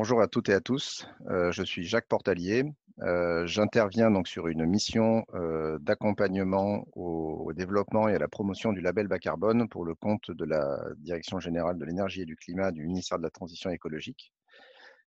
bonjour 0.00 0.22
à 0.22 0.28
toutes 0.28 0.48
et 0.48 0.54
à 0.54 0.62
tous. 0.62 1.06
Euh, 1.28 1.52
je 1.52 1.62
suis 1.62 1.84
Jacques 1.84 2.08
Portalier. 2.08 2.64
Euh, 3.02 3.46
j'interviens 3.46 4.10
donc 4.10 4.28
sur 4.28 4.48
une 4.48 4.64
mission 4.64 5.26
euh, 5.34 5.78
d'accompagnement 5.78 6.86
au, 6.94 7.52
développement 7.52 8.08
et 8.08 8.14
à 8.14 8.18
la 8.18 8.26
promotion 8.26 8.72
du 8.72 8.80
label 8.80 9.08
bas 9.08 9.18
carbone 9.18 9.68
pour 9.68 9.84
le 9.84 9.94
compte 9.94 10.30
de 10.30 10.46
la 10.46 10.82
Direction 10.96 11.38
générale 11.38 11.76
de 11.76 11.84
l'énergie 11.84 12.22
et 12.22 12.24
du 12.24 12.34
climat 12.34 12.72
du 12.72 12.86
ministère 12.86 13.18
de 13.18 13.24
la 13.24 13.28
Transition 13.28 13.68
écologique. 13.68 14.32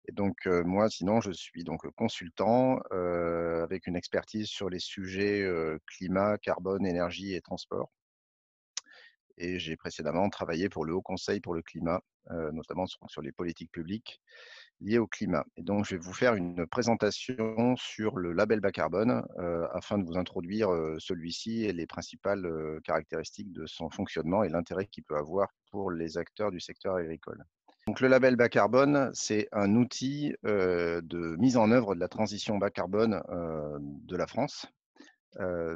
Et 0.06 0.12
donc 0.12 0.46
moi, 0.46 0.88
sinon, 0.88 1.20
je 1.20 1.32
suis 1.32 1.64
donc 1.64 1.84
consultant 1.96 2.78
avec 2.92 3.88
une 3.88 3.96
expertise 3.96 4.46
sur 4.46 4.70
les 4.70 4.78
sujets 4.78 5.44
climat, 5.88 6.38
carbone, 6.38 6.86
énergie 6.86 7.34
et 7.34 7.40
transport 7.40 7.90
et 9.38 9.58
j'ai 9.58 9.76
précédemment 9.76 10.28
travaillé 10.28 10.68
pour 10.68 10.84
le 10.84 10.94
Haut 10.94 11.02
Conseil 11.02 11.40
pour 11.40 11.54
le 11.54 11.62
climat, 11.62 12.00
notamment 12.52 12.86
sur, 12.86 13.22
les 13.22 13.32
politiques 13.32 13.70
publiques 13.70 14.20
liées 14.80 14.98
au 14.98 15.06
climat. 15.06 15.44
Et 15.56 15.62
donc, 15.62 15.86
je 15.86 15.94
vais 15.94 16.00
vous 16.00 16.12
faire 16.12 16.34
une 16.34 16.66
présentation 16.66 17.76
sur 17.76 18.16
le 18.16 18.32
label 18.32 18.60
bas 18.60 18.72
carbone 18.72 19.22
afin 19.72 19.98
de 19.98 20.04
vous 20.04 20.16
introduire 20.16 20.68
celui-ci 20.98 21.64
et 21.64 21.72
les 21.72 21.86
principales 21.86 22.46
caractéristiques 22.84 23.52
de 23.52 23.66
son 23.66 23.90
fonctionnement 23.90 24.42
et 24.42 24.48
l'intérêt 24.48 24.86
qu'il 24.86 25.04
peut 25.04 25.16
avoir 25.16 25.48
pour 25.70 25.90
les 25.90 26.18
acteurs 26.18 26.50
du 26.50 26.60
secteur 26.60 26.96
agricole. 26.96 27.44
Donc, 27.86 28.00
le 28.00 28.08
label 28.08 28.36
bas 28.36 28.48
carbone, 28.48 29.10
c'est 29.14 29.48
un 29.52 29.76
outil 29.76 30.34
de 30.42 31.36
mise 31.36 31.56
en 31.56 31.70
œuvre 31.70 31.94
de 31.94 32.00
la 32.00 32.08
transition 32.08 32.58
bas 32.58 32.70
carbone 32.70 33.22
de 33.78 34.16
la 34.16 34.26
France 34.26 34.66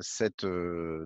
cette 0.01 0.47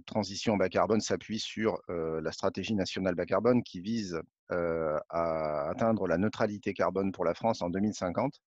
transition 0.07 0.57
bas 0.57 0.69
carbone 0.69 1.01
s'appuie 1.01 1.41
sur 1.41 1.79
la 1.89 2.33
stratégie 2.33 2.75
nationale 2.75 3.15
bas 3.15 3.27
carbone 3.27 3.63
qui 3.63 3.81
vise 3.81 4.21
à 4.51 5.69
atteindre 5.69 6.07
la 6.07 6.19
neutralité 6.19 6.73
carbone 6.73 7.13
pour 7.13 7.25
la 7.25 7.35
France 7.35 7.63
en 7.63 7.71
2050 7.71 8.41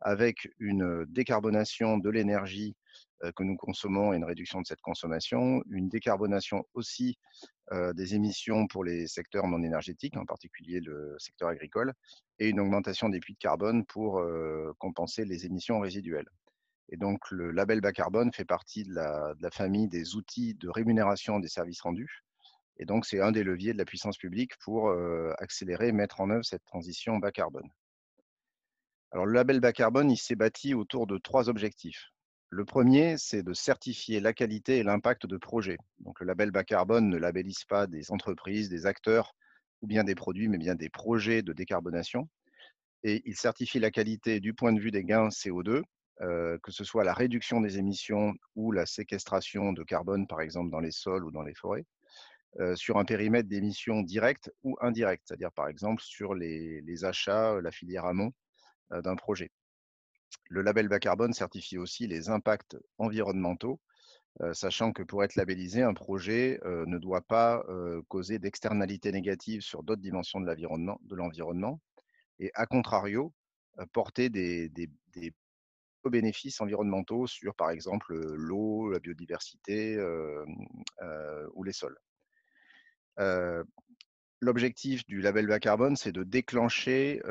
avec 0.00 0.48
une 0.58 1.04
décarbonation 1.06 1.98
de 1.98 2.10
l'énergie 2.10 2.76
que 3.36 3.42
nous 3.42 3.56
consommons 3.56 4.12
et 4.12 4.16
une 4.16 4.24
réduction 4.24 4.60
de 4.60 4.66
cette 4.66 4.82
consommation, 4.82 5.62
une 5.70 5.88
décarbonation 5.88 6.64
aussi 6.74 7.16
des 7.72 8.14
émissions 8.14 8.66
pour 8.66 8.84
les 8.84 9.06
secteurs 9.06 9.46
non 9.46 9.62
énergétiques, 9.62 10.16
en 10.16 10.26
particulier 10.26 10.80
le 10.80 11.16
secteur 11.18 11.48
agricole, 11.48 11.94
et 12.38 12.48
une 12.48 12.60
augmentation 12.60 13.08
des 13.08 13.20
puits 13.20 13.34
de 13.34 13.38
carbone 13.38 13.86
pour 13.86 14.22
compenser 14.78 15.24
les 15.24 15.46
émissions 15.46 15.80
résiduelles. 15.80 16.28
Et 16.90 16.96
donc, 16.96 17.30
le 17.30 17.50
label 17.50 17.80
bas 17.80 17.92
carbone 17.92 18.32
fait 18.32 18.44
partie 18.44 18.84
de 18.84 18.94
la, 18.94 19.50
famille 19.50 19.88
des 19.88 20.16
outils 20.16 20.54
de 20.54 20.68
rémunération 20.68 21.40
des 21.40 21.48
services 21.48 21.80
rendus. 21.80 22.22
Et 22.76 22.84
donc, 22.84 23.06
c'est 23.06 23.20
un 23.20 23.32
des 23.32 23.44
leviers 23.44 23.72
de 23.72 23.78
la 23.78 23.84
puissance 23.84 24.18
publique 24.18 24.56
pour 24.58 24.90
accélérer 25.38 25.88
et 25.88 25.92
mettre 25.92 26.20
en 26.20 26.30
œuvre 26.30 26.44
cette 26.44 26.64
transition 26.64 27.18
bas 27.18 27.32
carbone. 27.32 27.68
Alors, 29.12 29.26
le 29.26 29.32
label 29.32 29.60
bas 29.60 29.72
carbone, 29.72 30.10
il 30.10 30.16
s'est 30.16 30.34
bâti 30.34 30.74
autour 30.74 31.06
de 31.06 31.18
trois 31.18 31.48
objectifs. 31.48 32.10
Le 32.50 32.64
premier, 32.64 33.16
c'est 33.16 33.42
de 33.42 33.52
certifier 33.52 34.20
la 34.20 34.32
qualité 34.32 34.78
et 34.78 34.82
l'impact 34.82 35.26
de 35.26 35.36
projets. 35.36 35.78
Donc, 36.00 36.20
le 36.20 36.26
label 36.26 36.50
bas 36.50 36.64
carbone 36.64 37.08
ne 37.08 37.16
labellise 37.16 37.64
pas 37.64 37.86
des 37.86 38.10
entreprises, 38.10 38.68
des 38.68 38.86
acteurs 38.86 39.34
ou 39.82 39.86
bien 39.86 40.04
des 40.04 40.14
produits, 40.14 40.48
mais 40.48 40.58
bien 40.58 40.74
des 40.74 40.90
projets 40.90 41.42
de 41.42 41.52
décarbonation. 41.52 42.28
Et 43.02 43.22
il 43.24 43.36
certifie 43.36 43.78
la 43.78 43.90
qualité 43.90 44.40
du 44.40 44.54
point 44.54 44.72
de 44.72 44.80
vue 44.80 44.90
des 44.90 45.04
gains 45.04 45.28
CO2 45.28 45.82
que 46.20 46.70
ce 46.70 46.84
soit 46.84 47.04
la 47.04 47.14
réduction 47.14 47.60
des 47.60 47.78
émissions 47.78 48.34
ou 48.54 48.72
la 48.72 48.86
séquestration 48.86 49.72
de 49.72 49.82
carbone, 49.82 50.26
par 50.26 50.40
exemple, 50.40 50.70
dans 50.70 50.80
les 50.80 50.92
sols 50.92 51.24
ou 51.24 51.30
dans 51.30 51.42
les 51.42 51.54
forêts, 51.54 51.84
sur 52.76 52.98
un 52.98 53.04
périmètre 53.04 53.48
d'émissions 53.48 54.02
directes 54.02 54.52
ou 54.62 54.76
indirectes, 54.80 55.24
c'est-à-dire, 55.26 55.52
par 55.52 55.68
exemple, 55.68 56.02
sur 56.02 56.34
les, 56.34 57.04
achats, 57.04 57.60
la 57.60 57.70
filière 57.70 58.04
amont 58.04 58.32
d'un 58.90 59.16
projet. 59.16 59.50
Le 60.48 60.62
label 60.62 60.88
bas 60.88 61.00
carbone 61.00 61.32
certifie 61.32 61.78
aussi 61.78 62.06
les 62.06 62.28
impacts 62.28 62.76
environnementaux, 62.98 63.80
sachant 64.52 64.92
que 64.92 65.02
pour 65.02 65.24
être 65.24 65.36
labellisé, 65.36 65.82
un 65.82 65.94
projet 65.94 66.60
ne 66.64 66.98
doit 66.98 67.22
pas 67.22 67.64
causer 68.08 68.38
d'externalités 68.38 69.10
négatives 69.10 69.62
sur 69.62 69.82
d'autres 69.82 70.02
dimensions 70.02 70.40
de 70.40 71.14
l'environnement, 71.14 71.80
et 72.38 72.50
à 72.54 72.66
contrario, 72.66 73.32
porter 73.92 74.28
des, 74.28 74.68
des, 74.68 75.32
bénéfices 76.10 76.60
environnementaux 76.60 77.26
sur, 77.26 77.54
par 77.54 77.70
exemple, 77.70 78.14
l'eau, 78.14 78.90
la 78.90 78.98
biodiversité 78.98 79.98
ou 81.54 81.64
les 81.64 81.72
sols. 81.72 81.98
L'objectif 84.40 85.06
du 85.06 85.20
label 85.22 85.46
bas 85.46 85.60
carbone, 85.60 85.96
c'est 85.96 86.12
de 86.12 86.22
déclencher 86.22 87.22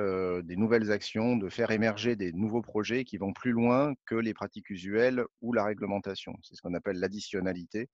des 0.43 0.55
nouvelles 0.55 0.91
actions, 0.91 1.37
de 1.37 1.49
faire 1.49 1.71
émerger 1.71 2.15
des 2.15 2.31
nouveaux 2.31 2.61
projets 2.61 3.03
qui 3.03 3.17
vont 3.17 3.33
plus 3.33 3.51
loin 3.51 3.93
que 4.05 4.15
les 4.15 4.33
pratiques 4.33 4.69
usuelles 4.69 5.23
ou 5.41 5.53
la 5.53 5.63
réglementation. 5.63 6.33
C'est 6.41 6.55
ce 6.55 6.61
qu'on 6.61 6.73
appelle 6.73 6.97
l'additionnalité 6.99 7.89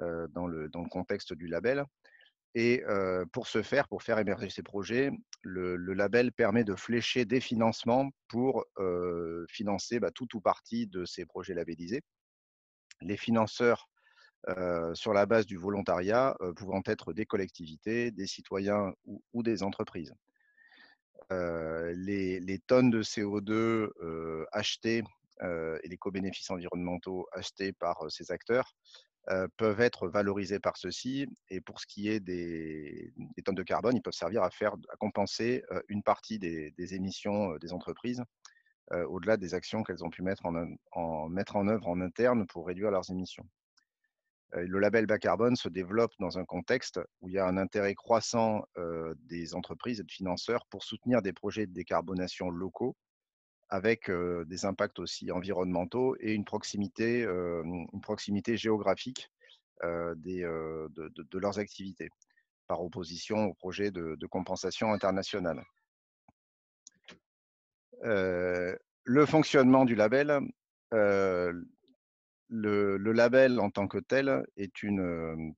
dans, 0.00 0.46
le, 0.46 0.68
dans 0.68 0.82
le 0.82 0.88
contexte 0.88 1.34
du 1.34 1.46
label. 1.46 1.84
Et 2.54 2.82
pour 3.32 3.46
ce 3.46 3.62
faire, 3.62 3.88
pour 3.88 4.02
faire 4.02 4.18
émerger 4.18 4.50
ces 4.50 4.62
projets, 4.62 5.10
le, 5.42 5.76
label 5.76 6.32
permet 6.32 6.64
de 6.64 6.74
flécher 6.74 7.24
des 7.24 7.40
financements 7.40 8.10
pour 8.28 8.64
financer 9.48 10.00
bah, 10.00 10.10
tout 10.10 10.36
ou 10.36 10.40
partie 10.40 10.86
de 10.86 11.04
ces 11.04 11.26
projets 11.26 11.54
labellisés. 11.54 12.02
Les 13.00 13.16
financeurs, 13.16 13.88
sur 14.94 15.12
la 15.12 15.26
base 15.26 15.46
du 15.46 15.56
volontariat, 15.56 16.36
pouvant 16.56 16.82
être 16.86 17.12
des 17.12 17.26
collectivités, 17.26 18.10
des 18.10 18.26
citoyens 18.26 18.92
ou, 19.32 19.42
des 19.42 19.62
entreprises. 19.62 20.14
Les, 21.30 22.40
les, 22.40 22.58
tonnes 22.60 22.90
de 22.90 23.02
CO2 23.02 23.90
achetées 24.52 25.04
et 25.42 25.88
les 25.88 25.96
co-bénéfices 25.98 26.50
environnementaux 26.50 27.28
achetés 27.32 27.72
par 27.72 28.10
ces 28.10 28.32
acteurs 28.32 28.74
peuvent 29.56 29.80
être 29.80 30.08
valorisés 30.08 30.58
par 30.58 30.76
ceux-ci. 30.76 31.26
Et 31.48 31.60
pour 31.60 31.80
ce 31.80 31.86
qui 31.86 32.08
est 32.08 32.20
des, 32.20 33.12
tonnes 33.44 33.54
de 33.54 33.62
carbone, 33.62 33.96
ils 33.96 34.02
peuvent 34.02 34.12
servir 34.12 34.42
à, 34.42 34.50
faire, 34.50 34.74
à 34.90 34.96
compenser 34.96 35.62
une 35.88 36.02
partie 36.02 36.38
des, 36.38 36.94
émissions 36.94 37.56
des 37.56 37.72
entreprises 37.72 38.22
au-delà 38.90 39.36
des 39.36 39.52
actions 39.52 39.82
qu'elles 39.82 40.02
ont 40.04 40.10
pu 40.10 40.22
mettre 40.22 40.46
en, 40.46 41.28
mettre 41.28 41.56
en 41.56 41.68
œuvre 41.68 41.88
en 41.88 42.00
interne 42.00 42.46
pour 42.46 42.66
réduire 42.66 42.90
leurs 42.90 43.10
émissions. 43.10 43.46
Le 44.52 44.78
label 44.78 45.06
bas 45.06 45.18
carbone 45.18 45.56
se 45.56 45.68
développe 45.68 46.12
dans 46.20 46.38
un 46.38 46.46
contexte 46.46 46.98
où 47.20 47.28
il 47.28 47.34
y 47.34 47.38
a 47.38 47.46
un 47.46 47.58
intérêt 47.58 47.94
croissant 47.94 48.64
des 49.24 49.54
entreprises 49.54 50.00
et 50.00 50.04
de 50.04 50.10
financeurs 50.10 50.64
pour 50.70 50.84
soutenir 50.84 51.20
des 51.20 51.34
projets 51.34 51.66
de 51.66 51.72
décarbonation 51.72 52.48
locaux 52.48 52.96
avec 53.70 54.10
des 54.10 54.64
impacts 54.64 54.98
aussi 54.98 55.30
environnementaux 55.30 56.16
et 56.20 56.32
une 56.32 56.44
proximité, 56.44 57.26
géographique 58.56 59.30
des, 59.82 60.42
de, 60.42 61.38
leurs 61.38 61.58
activités, 61.58 62.10
par 62.66 62.82
opposition 62.82 63.46
aux 63.46 63.54
projets 63.54 63.90
de, 63.90 64.26
compensation 64.26 64.92
internationale. 64.92 65.62
le 68.02 69.26
fonctionnement 69.26 69.84
du 69.84 69.94
label, 69.94 70.40
le, 72.50 72.96
le, 72.96 73.12
label 73.12 73.60
en 73.60 73.70
tant 73.70 73.86
que 73.86 73.98
tel 73.98 74.46
est 74.56 74.82
une, 74.82 75.54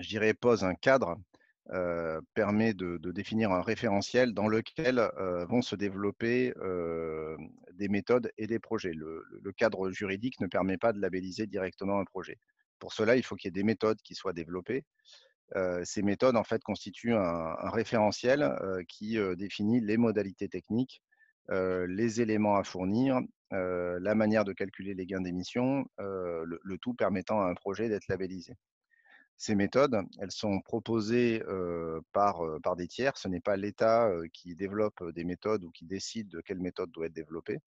je 0.00 0.08
dirais, 0.08 0.34
pose 0.34 0.64
un 0.64 0.74
cadre 0.74 1.16
permet 2.34 2.74
de, 2.74 2.98
définir 3.10 3.52
un 3.52 3.62
référentiel 3.62 4.34
dans 4.34 4.48
lequel 4.48 5.10
vont 5.48 5.62
se 5.62 5.76
développer 5.76 6.52
des 7.72 7.88
méthodes 7.88 8.30
et 8.38 8.46
des 8.46 8.58
projets. 8.58 8.92
Le, 8.92 9.52
cadre 9.56 9.90
juridique 9.90 10.40
ne 10.40 10.46
permet 10.46 10.78
pas 10.78 10.92
de 10.92 11.00
labelliser 11.00 11.46
directement 11.46 12.00
un 12.00 12.04
projet. 12.04 12.38
Pour 12.78 12.92
cela, 12.92 13.16
il 13.16 13.22
faut 13.22 13.36
qu'il 13.36 13.48
y 13.48 13.50
ait 13.50 13.52
des 13.52 13.64
méthodes 13.64 14.00
qui 14.02 14.14
soient 14.14 14.32
développées. 14.32 14.84
ces 15.84 16.02
méthodes, 16.02 16.36
en 16.36 16.44
fait, 16.44 16.62
constituent 16.62 17.14
un, 17.14 17.70
référentiel 17.70 18.56
qui 18.88 19.18
définit 19.36 19.80
les 19.80 19.96
modalités 19.96 20.48
techniques, 20.48 21.02
les 21.48 22.20
éléments 22.20 22.56
à 22.56 22.64
fournir, 22.64 23.20
la 23.50 24.14
manière 24.14 24.44
de 24.44 24.52
calculer 24.52 24.94
les 24.94 25.06
gains 25.06 25.20
d'émissions, 25.20 25.86
le, 25.98 26.76
tout 26.78 26.94
permettant 26.94 27.40
à 27.40 27.46
un 27.46 27.54
projet 27.54 27.88
d'être 27.88 28.08
labellisé. 28.08 28.54
Ces 29.36 29.54
méthodes, 29.54 30.00
elles 30.20 30.30
sont 30.30 30.60
proposées 30.60 31.42
par, 32.12 32.40
par 32.62 32.76
des 32.76 32.86
tiers. 32.86 33.16
Ce 33.16 33.28
n'est 33.28 33.40
pas 33.40 33.56
l'État 33.56 34.10
qui 34.32 34.54
développe 34.54 35.02
des 35.12 35.24
méthodes 35.24 35.64
ou 35.64 35.70
qui 35.70 35.84
décide 35.84 36.28
de 36.28 36.40
quelle 36.40 36.60
méthode 36.60 36.90
doit 36.92 37.06
être 37.06 37.12
développée. 37.12 37.58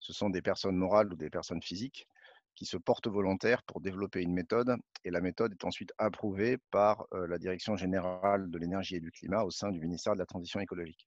Ce 0.00 0.12
sont 0.12 0.30
des 0.30 0.42
personnes 0.42 0.76
morales 0.76 1.12
ou 1.12 1.16
des 1.16 1.30
personnes 1.30 1.62
physiques 1.62 2.08
qui 2.54 2.66
se 2.66 2.76
portent 2.76 3.08
volontaires 3.08 3.62
pour 3.62 3.80
développer 3.80 4.20
une 4.20 4.34
méthode 4.34 4.76
et 5.04 5.10
la 5.10 5.20
méthode 5.20 5.52
est 5.52 5.64
ensuite 5.64 5.92
approuvée 5.98 6.58
par 6.70 7.06
la 7.12 7.38
Direction 7.38 7.76
générale 7.76 8.50
de 8.50 8.58
l'énergie 8.58 8.96
et 8.96 9.00
du 9.00 9.10
climat 9.10 9.44
au 9.44 9.50
sein 9.50 9.70
du 9.70 9.80
ministère 9.80 10.14
de 10.14 10.18
la 10.18 10.26
Transition 10.26 10.60
écologique. 10.60 11.06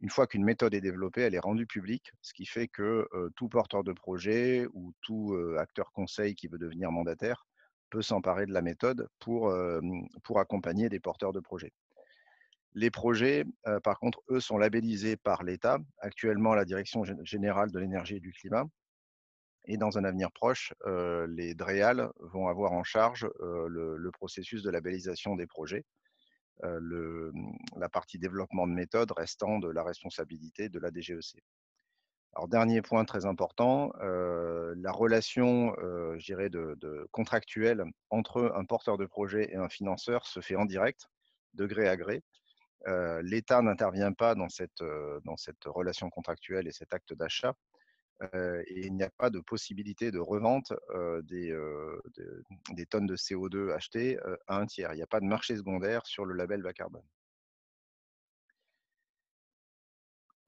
Une 0.00 0.10
fois 0.10 0.26
qu'une 0.26 0.44
méthode 0.44 0.74
est 0.74 0.80
développée, 0.80 1.22
elle 1.22 1.34
est 1.34 1.40
rendue 1.40 1.66
publique, 1.66 2.10
ce 2.20 2.32
qui 2.32 2.46
fait 2.46 2.68
que 2.68 3.08
tout 3.36 3.48
porteur 3.48 3.84
de 3.84 3.92
projet 3.92 4.66
ou 4.72 4.92
tout 5.02 5.36
acteur 5.58 5.90
conseil 5.92 6.34
qui 6.34 6.48
veut 6.48 6.58
devenir 6.58 6.90
mandataire 6.90 7.46
peut 7.90 8.02
s'emparer 8.02 8.46
de 8.46 8.52
la 8.52 8.62
méthode 8.62 9.08
pour, 9.18 9.54
pour 10.24 10.40
accompagner 10.40 10.88
des 10.88 11.00
porteurs 11.00 11.32
de 11.32 11.40
projets. 11.40 11.72
Les 12.74 12.90
projets, 12.90 13.44
par 13.84 13.98
contre, 13.98 14.20
eux, 14.28 14.40
sont 14.40 14.58
labellisés 14.58 15.16
par 15.16 15.42
l'État, 15.42 15.78
actuellement 15.98 16.54
la 16.54 16.66
Direction 16.66 17.04
générale 17.22 17.70
de 17.72 17.78
l'énergie 17.78 18.16
et 18.16 18.20
du 18.20 18.32
climat. 18.32 18.66
Et 19.64 19.76
dans 19.76 19.98
un 19.98 20.04
avenir 20.04 20.30
proche, 20.30 20.72
les 21.28 21.54
DREAL 21.54 22.10
vont 22.20 22.48
avoir 22.48 22.72
en 22.72 22.84
charge 22.84 23.26
le, 23.40 24.10
processus 24.12 24.62
de 24.62 24.70
labellisation 24.70 25.36
des 25.36 25.46
projets, 25.46 25.84
la 26.62 27.88
partie 27.90 28.18
développement 28.18 28.66
de 28.66 28.72
méthode 28.72 29.10
restant 29.16 29.58
de 29.58 29.68
la 29.68 29.82
responsabilité 29.82 30.68
de 30.68 30.78
la 30.78 30.90
DGEC. 30.90 31.42
Dernier 32.48 32.82
point 32.82 33.04
très 33.04 33.26
important, 33.26 33.92
la 34.00 34.92
relation, 34.92 35.74
dirais, 36.18 36.50
de, 36.50 37.08
contractuelle 37.10 37.84
entre 38.10 38.52
un 38.54 38.64
porteur 38.64 38.98
de 38.98 39.06
projet 39.06 39.48
et 39.52 39.56
un 39.56 39.68
financeur 39.68 40.26
se 40.26 40.40
fait 40.40 40.56
en 40.56 40.64
direct, 40.64 41.08
de 41.54 41.66
gré 41.66 41.88
à 41.88 41.96
gré. 41.96 42.22
L'État 43.22 43.62
n'intervient 43.62 44.12
pas 44.12 44.34
dans 44.34 44.48
cette, 44.48 44.82
dans 45.24 45.36
cette 45.36 45.64
relation 45.64 46.10
contractuelle 46.10 46.68
et 46.68 46.72
cet 46.72 46.92
acte 46.94 47.14
d'achat 47.14 47.54
et 48.22 48.86
il 48.86 48.94
n'y 48.94 49.02
a 49.02 49.10
pas 49.10 49.30
de 49.30 49.40
possibilité 49.40 50.10
de 50.10 50.18
revente 50.18 50.72
des, 51.24 51.56
des, 52.70 52.86
tonnes 52.86 53.06
de 53.06 53.16
CO2 53.16 53.72
achetées 53.72 54.18
à 54.46 54.58
un 54.58 54.66
tiers. 54.66 54.92
Il 54.92 54.96
n'y 54.96 55.02
a 55.02 55.06
pas 55.06 55.20
de 55.20 55.26
marché 55.26 55.56
secondaire 55.56 56.06
sur 56.06 56.24
le 56.24 56.34
label 56.34 56.62
bas 56.62 56.72
carbone. 56.72 57.04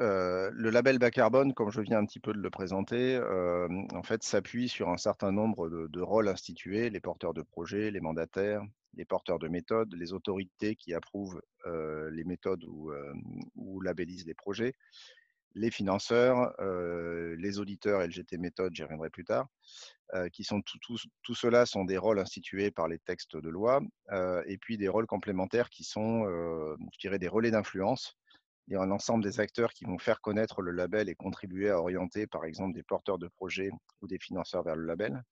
Le 0.00 0.70
label 0.70 0.98
bas 0.98 1.10
carbone, 1.10 1.54
comme 1.54 1.70
je 1.70 1.80
viens 1.80 1.98
un 1.98 2.06
petit 2.06 2.20
peu 2.20 2.32
de 2.32 2.38
le 2.38 2.50
présenter, 2.50 3.18
en 3.18 4.02
fait, 4.02 4.22
s'appuie 4.22 4.68
sur 4.68 4.88
un 4.88 4.96
certain 4.96 5.32
nombre 5.32 5.68
de, 5.68 6.00
rôles 6.00 6.28
institués, 6.28 6.90
les 6.90 7.00
porteurs 7.00 7.34
de 7.34 7.42
projets, 7.42 7.90
les 7.90 8.00
mandataires, 8.00 8.62
les 8.94 9.04
porteurs 9.04 9.38
de 9.38 9.48
méthodes, 9.48 9.94
les 9.94 10.12
autorités 10.12 10.76
qui 10.76 10.94
approuvent 10.94 11.40
les 11.66 12.24
méthodes 12.24 12.64
ou, 12.64 13.80
labellisent 13.80 14.26
les 14.26 14.34
projets, 14.34 14.74
les 15.54 15.70
financeurs, 15.70 16.54
les 16.60 17.58
auditeurs 17.58 18.02
et 18.02 18.06
le 18.06 18.12
GT 18.12 18.38
méthode, 18.38 18.74
j'y 18.74 18.82
reviendrai 18.82 19.10
plus 19.10 19.24
tard, 19.24 19.48
qui 20.32 20.44
sont 20.44 20.62
tout, 20.62 21.34
cela 21.34 21.66
sont 21.66 21.84
des 21.84 21.98
rôles 21.98 22.18
institués 22.18 22.70
par 22.70 22.88
les 22.88 22.98
textes 22.98 23.36
de 23.36 23.48
loi, 23.48 23.80
et 24.46 24.58
puis 24.58 24.78
des 24.78 24.88
rôles 24.88 25.06
complémentaires 25.06 25.70
qui 25.70 25.84
sont, 25.84 26.24
des 27.02 27.28
relais 27.28 27.50
d'influence. 27.50 28.17
Il 28.68 28.74
y 28.74 28.76
a 28.76 28.82
un 28.82 28.90
ensemble 28.90 29.24
des 29.24 29.40
acteurs 29.40 29.72
qui 29.72 29.86
vont 29.86 29.96
faire 29.96 30.20
connaître 30.20 30.60
le 30.60 30.72
label 30.72 31.08
et 31.08 31.14
contribuer 31.14 31.70
à 31.70 31.80
orienter, 31.80 32.26
par 32.26 32.44
exemple, 32.44 32.74
des 32.74 32.82
porteurs 32.82 33.16
de 33.16 33.26
projets 33.26 33.70
ou 34.02 34.06
des 34.06 34.18
financeurs 34.18 34.62
vers 34.62 34.76
le 34.76 34.84
label, 34.84 35.24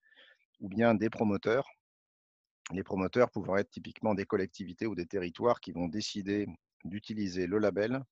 ou 0.61 0.71
bien 0.71 0.95
des 0.95 1.11
promoteurs. 1.11 1.69
Les 2.73 2.83
promoteurs 2.83 3.31
pouvant 3.31 3.59
être 3.59 3.71
typiquement 3.71 4.15
des 4.15 4.25
collectivités 4.25 4.87
ou 4.87 4.95
des 4.95 5.05
territoires 5.05 5.61
qui 5.61 5.73
vont 5.73 5.87
décider 5.87 6.47
d'utiliser 6.85 7.47
le 7.47 7.59
label 7.59 8.03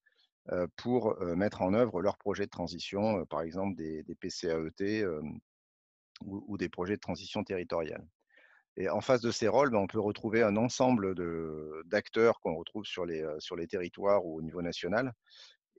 pour 0.76 1.18
mettre 1.24 1.62
en 1.62 1.72
œuvre 1.72 2.02
leurs 2.02 2.18
projets 2.18 2.44
de 2.44 2.50
transition, 2.50 3.24
par 3.24 3.40
exemple 3.40 3.76
des, 3.76 4.04
PCAET 4.20 5.06
ou, 6.20 6.58
des 6.58 6.68
projets 6.68 6.96
de 6.96 7.00
transition 7.00 7.42
territoriale. 7.42 8.06
Et 8.76 8.88
en 8.88 9.00
face 9.00 9.20
de 9.20 9.30
ces 9.30 9.48
rôles, 9.48 9.70
ben, 9.70 9.78
on 9.78 9.86
peut 9.86 10.00
retrouver 10.00 10.42
un 10.42 10.56
ensemble 10.56 11.14
d'acteurs 11.86 12.40
qu'on 12.40 12.56
retrouve 12.56 12.84
sur 12.84 13.06
les, 13.06 13.24
sur 13.38 13.56
les 13.56 13.66
territoires 13.66 14.24
ou 14.24 14.38
au 14.38 14.42
niveau 14.42 14.62
national 14.62 15.12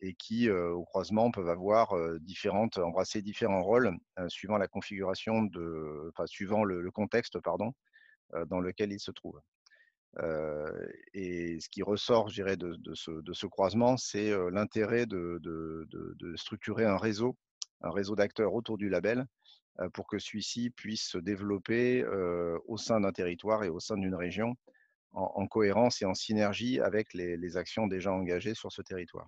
et 0.01 0.13
qui, 0.13 0.49
au 0.49 0.83
croisement, 0.83 1.31
peuvent 1.31 1.49
avoir 1.49 1.93
différentes, 2.19 2.77
embrasser 2.77 3.21
différents 3.21 3.63
rôles 3.63 3.97
suivant 4.27 4.57
la 4.57 4.67
configuration 4.67 5.43
de, 5.43 6.11
enfin, 6.11 6.27
suivant 6.27 6.63
le, 6.63 6.91
contexte, 6.91 7.39
pardon, 7.39 7.73
dans 8.47 8.59
lequel 8.59 8.91
ils 8.91 8.99
se 8.99 9.11
trouvent. 9.11 9.41
Et 11.13 11.59
ce 11.59 11.69
qui 11.69 11.81
ressort, 11.81 12.29
je 12.29 12.35
dirais, 12.35 12.57
de, 12.57 12.77
ce, 12.93 13.45
croisement, 13.47 13.97
c'est 13.97 14.31
l'intérêt 14.51 15.05
de, 15.05 15.39
structurer 16.35 16.85
un 16.85 16.97
réseau, 16.97 17.37
un 17.81 17.91
réseau 17.91 18.15
d'acteurs 18.15 18.53
autour 18.53 18.77
du 18.77 18.89
label 18.89 19.25
pour 19.93 20.07
que 20.07 20.19
celui-ci 20.19 20.69
puisse 20.69 21.07
se 21.07 21.17
développer 21.17 22.05
au 22.67 22.77
sein 22.77 23.01
d'un 23.01 23.11
territoire 23.11 23.63
et 23.63 23.69
au 23.69 23.79
sein 23.79 23.97
d'une 23.97 24.15
région 24.15 24.55
en, 25.11 25.47
cohérence 25.47 26.01
et 26.01 26.05
en 26.05 26.13
synergie 26.13 26.79
avec 26.79 27.13
les, 27.13 27.57
actions 27.57 27.87
déjà 27.87 28.11
engagées 28.11 28.53
sur 28.53 28.71
ce 28.71 28.81
territoire. 28.81 29.27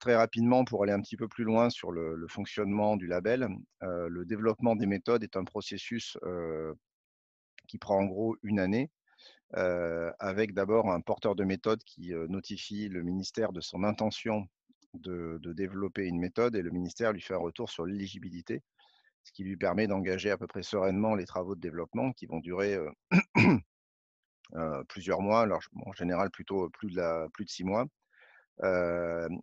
Très 0.00 0.16
rapidement, 0.16 0.64
pour 0.64 0.82
aller 0.82 0.92
un 0.92 1.00
petit 1.00 1.16
peu 1.16 1.28
plus 1.28 1.44
loin 1.44 1.70
sur 1.70 1.92
le, 1.92 2.26
fonctionnement 2.28 2.96
du 2.96 3.06
label, 3.06 3.48
le 3.80 4.24
développement 4.24 4.76
des 4.76 4.86
méthodes 4.86 5.22
est 5.22 5.36
un 5.36 5.44
processus 5.44 6.16
qui 7.66 7.78
prend 7.78 8.00
en 8.00 8.06
gros 8.06 8.36
une 8.42 8.60
année 8.60 8.90
avec 9.52 10.54
d'abord 10.54 10.90
un 10.90 11.00
porteur 11.00 11.34
de 11.34 11.44
méthode 11.44 11.82
qui 11.84 12.12
notifie 12.28 12.88
le 12.88 13.02
ministère 13.02 13.52
de 13.52 13.60
son 13.60 13.84
intention 13.84 14.48
de, 14.94 15.52
développer 15.52 16.06
une 16.06 16.18
méthode 16.18 16.56
et 16.56 16.62
le 16.62 16.70
ministère 16.70 17.12
lui 17.12 17.20
fait 17.20 17.34
un 17.34 17.38
retour 17.38 17.70
sur 17.70 17.86
l'éligibilité, 17.86 18.62
ce 19.26 19.32
qui 19.32 19.42
lui 19.42 19.56
permet 19.56 19.88
d'engager 19.88 20.30
à 20.30 20.38
peu 20.38 20.46
près 20.46 20.62
sereinement 20.62 21.16
les 21.16 21.26
travaux 21.26 21.56
de 21.56 21.60
développement 21.60 22.12
qui 22.12 22.26
vont 22.26 22.38
durer 22.38 22.78
plusieurs 24.88 25.20
mois, 25.20 25.40
alors 25.40 25.60
en 25.84 25.92
général 25.92 26.30
plutôt 26.30 26.70
plus 26.70 26.94
de, 26.94 27.28
six 27.48 27.64
mois, 27.64 27.86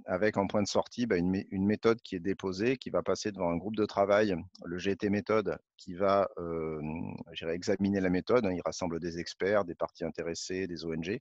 avec 0.06 0.38
en 0.38 0.47
point 0.47 0.62
de 0.62 0.68
sortie 0.68 1.06
bah, 1.06 1.18
une, 1.18 1.65
méthode 1.65 2.01
qui 2.01 2.15
est 2.15 2.21
déposée, 2.21 2.77
qui 2.77 2.91
va 2.91 3.03
passer 3.03 3.33
devant 3.33 3.51
un 3.51 3.57
groupe 3.57 3.75
de 3.75 3.85
travail, 3.85 4.38
le 4.63 4.77
GT 4.77 5.09
méthode, 5.09 5.57
qui 5.75 5.95
va 5.95 6.30
examiner 7.51 8.00
la 8.00 8.09
méthode. 8.09 8.45
Hein, 8.45 8.53
il 8.53 8.62
rassemble 8.65 9.01
des 9.01 9.19
experts, 9.19 9.65
des 9.65 9.75
parties 9.75 10.06
intéressées, 10.06 10.65
des 10.65 10.85
ONG, 10.85 11.19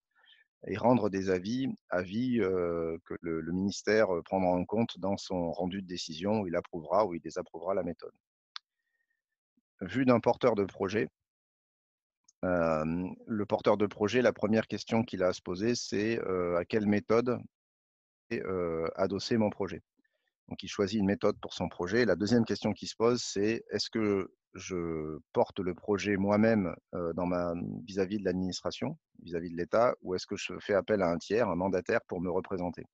et 0.69 0.77
rendre 0.77 1.11
des 1.11 1.31
avis, 1.31 1.67
avis 1.91 2.39
que 2.39 3.17
le, 3.23 3.53
ministère 3.53 4.07
prendra 4.25 4.51
en 4.51 4.65
compte 4.65 5.01
dans 5.01 5.17
son 5.17 5.51
rendu 5.51 5.83
de 5.83 5.89
décision 5.89 6.43
où 6.43 6.47
il 6.47 6.55
approuvera 6.55 7.05
ou 7.05 7.15
il 7.15 7.21
désapprouvera 7.21 7.75
la 7.75 7.83
méthode. 7.83 8.13
Vu 9.83 10.05
d'un 10.05 10.21
porteur 10.21 10.55
de 10.55 10.65
projet, 10.65 11.09
le 12.43 13.45
porteur 13.47 13.77
de 13.77 13.87
projet, 13.87 14.23
la 14.23 14.33
première 14.33 14.67
question 14.67 15.03
qu'il 15.03 15.23
a 15.23 15.29
à 15.29 15.33
se 15.33 15.43
poser, 15.43 15.75
c'est 15.75 16.21
à 16.57 16.65
quelle 16.65 16.87
méthode 16.87 17.39
adosser 18.97 19.37
mon 19.37 19.51
projet. 19.51 19.83
Donc, 20.49 20.63
il 20.63 20.69
choisit 20.69 20.99
une 20.99 21.07
méthode 21.07 21.39
pour 21.41 21.53
son 21.53 21.69
projet. 21.69 22.05
La 22.05 22.17
deuxième 22.17 22.45
question 22.45 22.73
qui 22.73 22.87
se 22.87 22.97
pose, 22.97 23.23
c'est 23.23 23.65
est-ce 23.71 23.91
que 23.91 24.33
je 24.55 25.19
porte 25.33 25.61
le 25.61 25.75
projet 25.75 26.17
moi-même 26.17 26.75
vis-à-vis 27.87 28.19
de 28.19 28.25
l'administration, 28.25 28.99
vis-à-vis 29.23 29.51
de 29.51 29.57
l'État, 29.57 29.95
ou 30.03 30.15
est-ce 30.15 30.27
que 30.27 30.37
je 30.37 30.53
fais 30.61 30.75
appel 30.75 31.03
à 31.03 31.09
un 31.09 31.19
tiers, 31.19 31.49
un 31.49 31.57
mandataire 31.57 32.03
pour 32.07 32.21
me 32.21 32.31
représenter? 32.31 32.85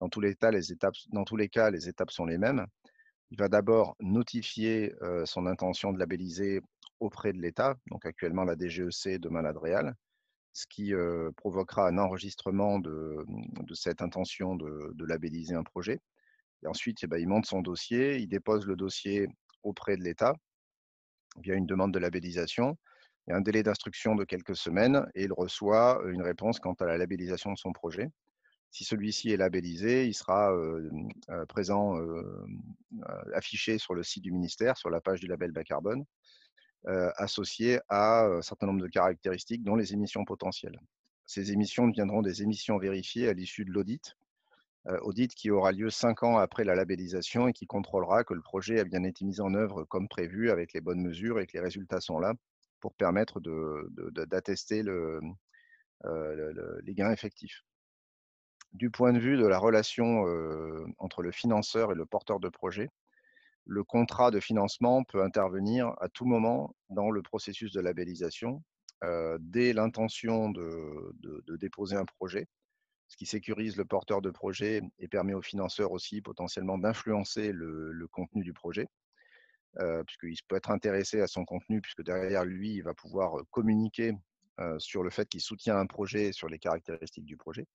Dans 0.00 0.08
tous, 0.08 0.20
les 0.20 0.36
dans 1.12 1.24
tous 1.24 1.36
les 1.36 1.48
cas, 1.48 1.70
les 1.70 1.88
étapes 1.88 2.10
sont 2.10 2.26
les 2.26 2.38
mêmes. 2.38 2.66
Il 3.30 3.38
va 3.38 3.48
d'abord 3.48 3.96
notifier 4.00 4.94
son 5.24 5.46
intention 5.46 5.92
de 5.92 5.98
labelliser 5.98 6.60
auprès 7.00 7.32
de 7.32 7.38
l'État, 7.38 7.76
donc 7.90 8.04
actuellement 8.04 8.44
la 8.44 8.56
DGEC, 8.56 9.18
demain 9.18 9.42
l'ADREAL 9.42 9.94
ce 10.52 10.66
qui 10.66 10.92
provoquera 11.36 11.88
un 11.88 11.98
enregistrement 11.98 12.78
de, 12.78 13.24
cette 13.74 14.02
intention 14.02 14.54
de, 14.54 15.04
labelliser 15.04 15.54
un 15.54 15.62
projet. 15.62 16.00
Et 16.62 16.66
ensuite, 16.66 16.98
eh 17.02 17.06
ben, 17.06 17.18
il 17.18 17.28
monte 17.28 17.46
son 17.46 17.60
dossier, 17.60 18.18
il 18.18 18.28
dépose 18.28 18.66
le 18.66 18.76
dossier 18.76 19.28
auprès 19.62 19.96
de 19.96 20.02
l'État 20.02 20.34
via 21.38 21.54
une 21.54 21.66
demande 21.66 21.92
de 21.92 21.98
labellisation. 21.98 22.76
A 23.28 23.36
un 23.36 23.40
délai 23.40 23.62
d'instruction 23.62 24.14
de 24.14 24.24
quelques 24.24 24.56
semaines 24.56 25.06
et 25.14 25.24
il 25.24 25.32
reçoit 25.32 26.02
une 26.06 26.22
réponse 26.22 26.60
quant 26.60 26.74
à 26.74 26.86
la 26.86 26.98
labellisation 26.98 27.52
de 27.52 27.58
son 27.58 27.72
projet. 27.72 28.10
Si 28.72 28.84
celui-ci 28.84 29.30
est 29.30 29.36
labellisé, 29.36 30.06
il 30.06 30.14
sera 30.14 30.50
présent, 31.48 31.96
affiché 33.34 33.78
sur 33.78 33.94
le 33.94 34.02
site 34.02 34.24
du 34.24 34.32
ministère, 34.32 34.76
sur 34.76 34.90
la 34.90 35.00
page 35.00 35.20
du 35.20 35.26
label 35.26 35.52
bas 35.52 35.62
carbone. 35.62 36.04
Euh, 36.88 37.12
associées 37.14 37.78
à 37.88 38.24
un 38.24 38.42
certain 38.42 38.66
nombre 38.66 38.82
de 38.82 38.88
caractéristiques, 38.88 39.62
dont 39.62 39.76
les 39.76 39.92
émissions 39.92 40.24
potentielles. 40.24 40.80
Ces 41.26 41.52
émissions 41.52 41.86
deviendront 41.86 42.22
des 42.22 42.42
émissions 42.42 42.76
vérifiées 42.76 43.28
à 43.28 43.34
l'issue 43.34 43.64
de 43.64 43.70
l'audit, 43.70 44.16
euh, 44.88 44.98
audit 45.02 45.32
qui 45.32 45.52
aura 45.52 45.70
lieu 45.70 45.90
cinq 45.90 46.24
ans 46.24 46.38
après 46.38 46.64
la 46.64 46.74
labellisation 46.74 47.46
et 47.46 47.52
qui 47.52 47.68
contrôlera 47.68 48.24
que 48.24 48.34
le 48.34 48.42
projet 48.42 48.80
a 48.80 48.84
bien 48.84 49.04
été 49.04 49.24
mis 49.24 49.40
en 49.40 49.54
œuvre 49.54 49.84
comme 49.84 50.08
prévu 50.08 50.50
avec 50.50 50.72
les 50.72 50.80
bonnes 50.80 51.00
mesures 51.00 51.38
et 51.38 51.46
que 51.46 51.52
les 51.52 51.62
résultats 51.62 52.00
sont 52.00 52.18
là 52.18 52.34
pour 52.80 52.94
permettre 52.94 53.40
d'attester 54.26 54.82
euh, 54.82 55.20
les 56.82 56.94
gains 56.94 57.12
effectifs. 57.12 57.62
Du 58.72 58.90
point 58.90 59.12
de 59.12 59.18
vue 59.18 59.36
de 59.36 59.46
la 59.46 59.58
relation 59.58 60.24
entre 60.98 61.22
le 61.22 61.30
financeur 61.30 61.92
et 61.92 61.94
le 61.94 62.06
porteur 62.06 62.40
de 62.40 62.48
projet, 62.48 62.88
le 63.66 63.84
contrat 63.84 64.30
de 64.30 64.40
financement 64.40 65.04
peut 65.04 65.22
intervenir 65.22 65.94
à 66.00 66.08
tout 66.08 66.24
moment 66.24 66.74
dans 66.88 67.10
le 67.10 67.22
processus 67.22 67.72
de 67.72 67.80
labellisation, 67.80 68.62
dès 69.40 69.72
l'intention 69.72 70.50
de, 70.50 71.12
déposer 71.58 71.96
un 71.96 72.04
projet, 72.04 72.46
ce 73.08 73.16
qui 73.16 73.26
sécurise 73.26 73.76
le 73.76 73.84
porteur 73.84 74.22
de 74.22 74.30
projet 74.30 74.80
et 74.98 75.08
permet 75.08 75.34
au 75.34 75.42
financeur 75.42 75.92
aussi 75.92 76.22
potentiellement 76.22 76.78
d'influencer 76.78 77.52
le, 77.52 78.06
contenu 78.10 78.42
du 78.42 78.52
projet, 78.52 78.86
puisqu'il 80.06 80.42
peut 80.48 80.56
être 80.56 80.70
intéressé 80.70 81.20
à 81.20 81.26
son 81.26 81.44
contenu, 81.44 81.80
puisque 81.80 82.02
derrière 82.02 82.44
lui, 82.44 82.74
il 82.74 82.82
va 82.82 82.94
pouvoir 82.94 83.34
communiquer 83.50 84.12
sur 84.78 85.02
le 85.02 85.10
fait 85.10 85.28
qu'il 85.28 85.40
soutient 85.40 85.76
un 85.76 85.86
projet 85.86 86.28
et 86.28 86.32
sur 86.32 86.48
les 86.48 86.58
caractéristiques 86.58 87.26
du 87.26 87.36
projet. 87.36 87.66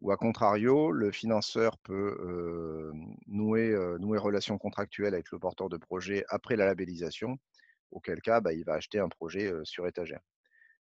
Ou 0.00 0.12
à 0.12 0.16
contrario, 0.16 0.92
le 0.92 1.10
financeur 1.10 1.76
peut 1.78 2.92
nouer, 3.26 3.76
nouer 3.98 4.18
relation 4.18 4.56
contractuelle 4.56 5.14
avec 5.14 5.30
le 5.32 5.38
porteur 5.38 5.68
de 5.68 5.76
projet 5.76 6.24
après 6.28 6.56
la 6.56 6.66
labellisation, 6.66 7.38
auquel 7.90 8.20
cas 8.20 8.40
bah, 8.40 8.52
il 8.52 8.64
va 8.64 8.74
acheter 8.74 9.00
un 9.00 9.08
projet 9.08 9.52
sur 9.64 9.86
étagère. 9.86 10.20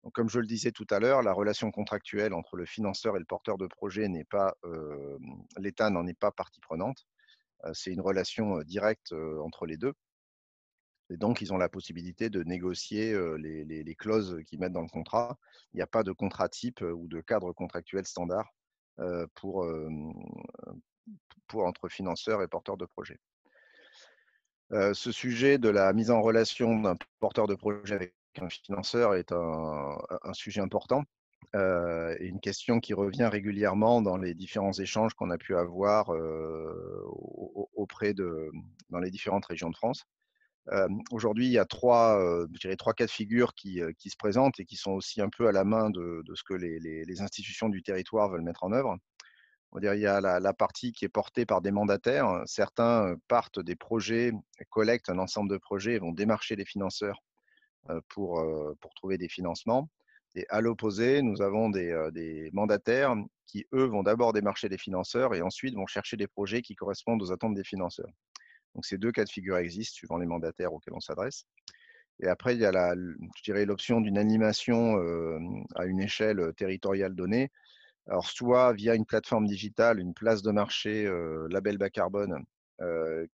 Donc, 0.04 0.14
comme 0.14 0.30
je 0.30 0.40
le 0.40 0.48
disais 0.48 0.72
tout 0.72 0.88
à 0.90 1.00
l'heure, 1.00 1.22
la 1.22 1.34
relation 1.34 1.72
contractuelle 1.72 2.34
entre 2.34 2.56
le 2.56 2.66
financeur 2.66 3.16
et 3.18 3.20
le 3.20 3.26
porteur 3.26 3.58
de 3.58 3.68
projet 3.68 4.08
n'est 4.08 4.24
pas, 4.24 4.56
l'État 5.58 5.90
n'en 5.90 6.08
est 6.08 6.18
pas 6.18 6.32
partie 6.32 6.62
prenante. 6.62 7.06
c'est 7.74 7.92
une 7.92 8.02
relation 8.02 8.60
directe 8.62 9.14
entre 9.44 9.66
les 9.66 9.78
deux. 9.78 9.94
Et 11.10 11.18
donc, 11.18 11.42
ils 11.42 11.52
ont 11.52 11.58
la 11.58 11.68
possibilité 11.68 12.30
de 12.30 12.44
négocier 12.44 13.14
les 13.38 13.96
clauses 13.96 14.40
qu'ils 14.46 14.60
mettent 14.60 14.72
dans 14.72 14.82
le 14.82 14.88
contrat. 14.88 15.38
Il 15.74 15.78
n'y 15.78 15.84
a 15.84 15.88
pas 15.88 16.04
de 16.04 16.14
contrat 16.14 16.48
type 16.48 16.80
ou 16.82 17.10
de 17.10 17.20
cadre 17.20 17.52
contractuel 17.52 18.06
standard 18.06 18.50
pour, 19.36 19.68
pour 21.48 21.66
entre 21.66 21.90
financeurs 21.90 22.42
et 22.42 22.48
porteurs 22.48 22.78
de 22.78 22.86
projet. 22.86 23.20
ce 24.72 25.12
sujet 25.12 25.58
de 25.58 25.70
la 25.70 25.94
mise 25.94 26.12
en 26.12 26.22
relation 26.22 26.80
d'un 26.80 26.96
porteur 27.20 27.48
de 27.48 27.56
projet 27.56 27.96
avec 27.96 28.16
un 28.40 28.50
financeur 28.50 29.16
est 29.16 29.32
un, 29.32 29.98
sujet 30.34 30.62
important 30.62 31.04
et 31.54 32.28
une 32.28 32.40
question 32.40 32.80
qui 32.80 32.94
revient 32.94 33.30
régulièrement 33.32 34.02
dans 34.02 34.18
les 34.18 34.34
différents 34.34 34.74
échanges 34.74 35.14
qu'on 35.14 35.32
a 35.32 35.38
pu 35.38 35.56
avoir 35.56 36.10
auprès 37.74 38.14
de 38.14 38.52
dans 38.90 39.00
les 39.00 39.12
différentes 39.12 39.46
régions 39.46 39.70
de 39.70 39.76
France. 39.76 40.06
Aujourd'hui, 41.12 41.48
il 41.48 41.52
y 41.52 41.58
a 41.58 41.66
trois, 41.66 42.46
dirais, 42.50 42.76
trois 42.76 42.94
cas 42.94 43.06
de 43.06 43.12
figure 43.12 43.54
qui, 43.56 43.80
se 43.80 44.18
présentent 44.18 44.60
et 44.60 44.66
qui 44.66 44.76
sont 44.76 44.92
aussi 44.92 45.22
un 45.22 45.30
peu 45.30 45.48
à 45.48 45.52
la 45.52 45.64
main 45.64 45.90
de, 45.90 46.24
ce 46.36 46.44
que 46.44 46.54
les, 46.54 47.22
institutions 47.22 47.70
du 47.70 47.82
territoire 47.82 48.30
veulent 48.30 48.44
mettre 48.44 48.64
en 48.64 48.72
œuvre. 48.72 48.98
On 49.72 49.80
dire, 49.80 49.94
il 49.94 50.02
y 50.02 50.08
a 50.08 50.22
la, 50.22 50.54
partie 50.54 50.92
qui 50.92 51.06
est 51.06 51.10
portée 51.10 51.46
par 51.46 51.62
des 51.62 51.72
mandataires. 51.72 52.44
Certains 52.46 53.16
partent 53.28 53.60
des 53.60 53.76
projets, 53.76 54.34
collectent 54.70 55.10
un 55.10 55.18
ensemble 55.18 55.50
de 55.50 55.58
projets 55.58 55.94
et 55.94 56.00
vont 56.00 56.12
démarcher 56.12 56.56
les 56.56 56.66
financeurs 56.66 57.20
pour, 58.10 58.44
pour 58.80 58.94
trouver 58.94 59.18
des 59.18 59.30
financements. 59.30 59.90
Et 60.36 60.46
à 60.50 60.62
l'opposé, 60.62 61.22
nous 61.22 61.42
avons 61.42 61.70
des, 61.70 62.10
des, 62.14 62.50
mandataires 62.54 63.16
qui, 63.48 63.66
eux, 63.74 63.86
vont 63.86 64.04
d'abord 64.04 64.32
démarcher 64.32 64.70
les 64.70 64.78
financeurs 64.78 65.36
et 65.36 65.42
ensuite 65.42 65.76
vont 65.76 65.88
chercher 65.88 66.16
des 66.16 66.28
projets 66.28 66.62
qui 66.62 66.76
correspondent 66.76 67.22
aux 67.22 67.32
attentes 67.32 67.56
des 67.56 67.66
financeurs. 67.66 68.10
Donc 68.76 68.86
ces 68.86 68.98
deux 68.98 69.12
cas 69.12 69.24
de 69.24 69.30
figure 69.30 69.58
existent 69.58 69.96
suivant 69.96 70.18
les 70.18 70.26
mandataires 70.26 70.74
auxquels 70.74 70.94
on 70.94 71.00
s'adresse. 71.00 71.46
Et 72.22 72.28
après, 72.28 72.56
il 72.56 72.62
y 72.62 72.66
a 72.66 72.72
la, 72.72 72.94
l'option 73.66 74.00
d'une 74.00 74.18
animation 74.18 74.96
à 75.76 75.86
une 75.86 76.00
échelle 76.00 76.54
territoriale 76.56 77.16
donnée. 77.16 77.50
Alors, 78.08 78.28
soit 78.30 78.74
via 78.74 78.96
une 78.96 79.06
plateforme 79.06 79.48
digitale, 79.48 80.00
une 80.00 80.14
place 80.14 80.42
de 80.42 80.52
marché 80.52 81.10
label 81.50 81.78
bas 81.78 81.90
carbone, 81.90 82.44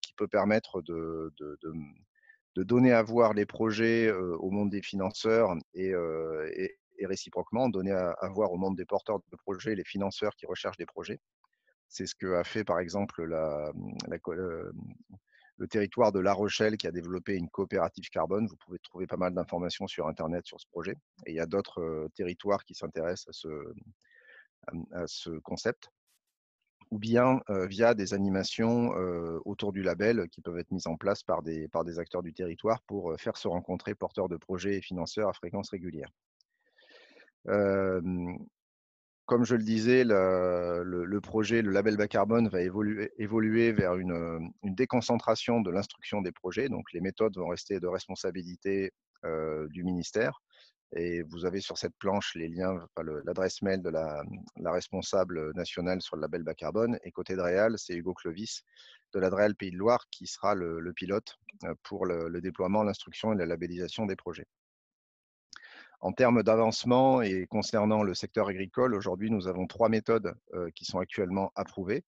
qui 0.02 0.12
peut 0.16 0.28
permettre 0.28 0.82
de, 0.82 1.32
de, 1.38 2.62
donner 2.62 2.92
à 2.92 3.02
voir 3.02 3.34
les 3.34 3.46
projets 3.46 4.10
au 4.12 4.50
monde 4.50 4.70
des 4.70 4.82
financeurs 4.82 5.54
et, 5.74 5.92
réciproquement, 7.02 7.68
donner 7.68 7.92
à, 7.92 8.28
voir 8.32 8.52
au 8.52 8.56
monde 8.56 8.76
des 8.76 8.86
porteurs 8.86 9.18
de 9.18 9.36
projets 9.36 9.74
les 9.74 9.84
financeurs 9.84 10.34
qui 10.36 10.46
recherchent 10.46 10.78
des 10.78 10.86
projets. 10.86 11.20
C'est 11.88 12.06
ce 12.06 12.14
que 12.14 12.34
a 12.34 12.44
fait 12.44 12.64
par 12.64 12.78
exemple 12.80 13.24
la, 13.24 13.72
la, 14.08 14.18
le 15.58 15.68
territoire 15.68 16.12
de 16.12 16.20
La 16.20 16.32
Rochelle 16.32 16.76
qui 16.76 16.86
a 16.86 16.92
développé 16.92 17.34
une 17.34 17.48
coopérative 17.48 18.08
carbone. 18.10 18.46
Vous 18.46 18.56
pouvez 18.56 18.78
trouver 18.78 19.06
pas 19.06 19.16
mal 19.16 19.34
d'informations 19.34 19.86
sur 19.86 20.06
Internet 20.06 20.46
sur 20.46 20.60
ce 20.60 20.66
projet. 20.66 20.96
Et 21.24 21.32
il 21.32 21.36
y 21.36 21.40
a 21.40 21.46
d'autres 21.46 22.08
territoires 22.14 22.64
qui 22.64 22.74
s'intéressent 22.74 23.28
à 23.28 23.32
ce, 23.32 23.74
à 24.92 25.06
ce 25.06 25.30
concept 25.38 25.90
ou 26.92 26.98
bien 26.98 27.40
via 27.48 27.94
des 27.94 28.14
animations 28.14 28.90
autour 29.44 29.72
du 29.72 29.82
label 29.82 30.28
qui 30.28 30.40
peuvent 30.40 30.58
être 30.58 30.70
mises 30.70 30.86
en 30.86 30.96
place 30.96 31.22
par 31.24 31.42
des 31.42 31.98
acteurs 31.98 32.22
du 32.22 32.32
territoire 32.32 32.80
pour 32.82 33.18
faire 33.18 33.36
se 33.36 33.48
rencontrer 33.48 33.94
porteurs 33.96 34.28
de 34.28 34.36
projets 34.36 34.76
et 34.76 34.82
financeurs 34.82 35.28
à 35.28 35.32
fréquence 35.32 35.70
régulière 35.70 36.10
comme 39.26 39.44
je 39.44 39.56
le 39.56 39.62
disais, 39.64 40.04
le, 40.04 41.18
projet, 41.20 41.60
le 41.60 41.72
label 41.72 41.96
bas 41.96 42.06
carbone 42.06 42.48
va 42.48 42.60
évoluer, 42.62 43.72
vers 43.72 43.96
une, 43.96 44.52
déconcentration 44.62 45.60
de 45.60 45.70
l'instruction 45.70 46.22
des 46.22 46.32
projets. 46.32 46.68
Donc, 46.68 46.92
les 46.92 47.00
méthodes 47.00 47.36
vont 47.36 47.48
rester 47.48 47.80
de 47.80 47.88
responsabilité 47.88 48.92
euh, 49.24 49.66
du 49.68 49.82
ministère. 49.82 50.40
Et 50.94 51.22
vous 51.24 51.44
avez 51.44 51.60
sur 51.60 51.76
cette 51.76 51.96
planche 51.98 52.36
les 52.36 52.48
liens, 52.48 52.86
l'adresse 53.24 53.60
mail 53.62 53.82
de 53.82 53.90
la, 53.90 54.22
responsable 54.64 55.52
nationale 55.54 56.00
sur 56.00 56.14
le 56.14 56.22
label 56.22 56.44
bas 56.44 56.54
carbone. 56.54 56.96
Et 57.02 57.10
côté 57.10 57.34
de 57.34 57.40
Réal, 57.40 57.74
c'est 57.78 57.94
Hugo 57.94 58.14
Clovis 58.14 58.62
de 59.12 59.18
l'Adréal 59.18 59.56
Pays 59.56 59.72
de 59.72 59.76
Loire 59.76 60.06
qui 60.10 60.28
sera 60.28 60.54
le, 60.54 60.92
pilote 60.94 61.36
euh, 61.64 61.74
pour 61.82 62.06
le 62.06 62.40
déploiement, 62.40 62.84
l'instruction 62.84 63.32
et 63.32 63.36
la 63.36 63.46
labellisation 63.46 64.06
des 64.06 64.16
projets. 64.16 64.46
En 66.06 66.12
termes 66.12 66.44
d'avancement 66.44 67.20
et 67.20 67.48
concernant 67.48 68.04
le 68.04 68.14
secteur 68.14 68.46
agricole, 68.46 68.94
aujourd'hui, 68.94 69.28
nous 69.28 69.48
avons 69.48 69.66
trois 69.66 69.88
méthodes 69.88 70.34
qui 70.76 70.84
sont 70.84 71.00
actuellement 71.00 71.50
approuvées. 71.56 72.04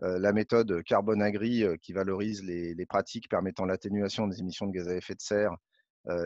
la 0.00 0.34
méthode 0.34 0.82
Carbone 0.84 1.22
Agri 1.22 1.64
qui 1.80 1.94
valorise 1.94 2.44
les, 2.44 2.84
pratiques 2.84 3.30
permettant 3.30 3.64
l'atténuation 3.64 4.26
des 4.26 4.40
émissions 4.40 4.66
de 4.66 4.72
gaz 4.72 4.88
à 4.88 4.94
effet 4.94 5.14
de 5.14 5.22
serre 5.22 5.56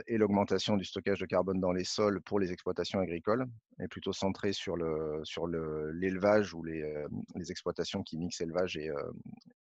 et 0.08 0.18
l'augmentation 0.18 0.76
du 0.76 0.84
stockage 0.84 1.20
de 1.20 1.26
carbone 1.26 1.60
dans 1.60 1.70
les 1.70 1.84
sols 1.84 2.20
pour 2.20 2.40
les 2.40 2.50
exploitations 2.50 2.98
agricoles, 2.98 3.46
est 3.78 3.86
plutôt 3.86 4.12
centrée 4.12 4.52
sur 4.52 4.76
l'élevage 4.76 6.52
ou 6.52 6.64
les, 6.64 7.06
exploitations 7.48 8.02
qui 8.02 8.18
mixent 8.18 8.40
élevage 8.40 8.76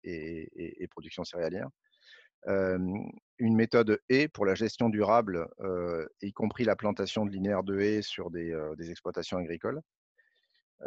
et 0.03 0.87
production 0.91 1.23
céréalière 1.23 1.69
une 2.47 3.55
méthode 3.55 3.99
haies 4.09 4.27
pour 4.27 4.45
la 4.45 4.55
gestion 4.55 4.89
durable, 4.89 5.47
y 6.21 6.33
compris 6.33 6.63
la 6.63 6.75
plantation 6.75 7.25
de 7.25 7.31
linéaires 7.31 7.63
de 7.63 7.79
haies 7.79 8.01
sur 8.01 8.31
des, 8.31 8.55
exploitations 8.89 9.37
agricoles. 9.37 9.81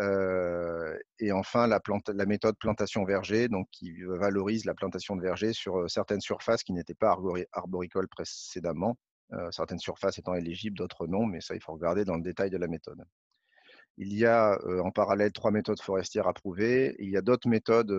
et 0.01 1.33
enfin, 1.33 1.67
la, 1.67 1.81
la, 2.15 2.27
méthode 2.27 2.57
plantation 2.59 3.05
verger, 3.05 3.49
donc 3.49 3.69
qui 3.71 4.03
valorise 4.03 4.65
la 4.65 4.75
plantation 4.75 5.17
de 5.17 5.23
verger 5.23 5.53
sur 5.53 5.91
certaines 5.91 6.21
surfaces 6.21 6.63
qui 6.63 6.73
n'étaient 6.73 6.95
pas 6.95 7.17
arboricoles 7.53 8.09
précédemment, 8.09 8.97
certaines 9.51 9.79
surfaces 9.79 10.19
étant 10.19 10.35
éligibles, 10.35 10.77
d'autres 10.77 11.07
non, 11.07 11.27
mais 11.27 11.41
ça, 11.41 11.55
il 11.55 11.63
faut 11.63 11.73
regarder 11.73 12.05
dans 12.05 12.17
le 12.17 12.23
détail 12.23 12.51
de 12.51 12.59
la 12.59 12.69
méthode. 12.69 13.05
Il 13.99 14.13
y 14.15 14.27
a 14.27 14.59
en 14.83 14.91
parallèle 14.91 15.33
trois 15.33 15.51
méthodes 15.51 15.81
forestières 15.81 16.27
approuvées. 16.27 16.97
Il 16.99 17.11
y 17.11 17.17
a 17.17 17.23
d'autres 17.23 17.49
méthodes 17.49 17.93